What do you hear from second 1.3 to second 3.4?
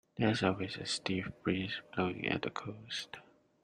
breeze blowing at the coast.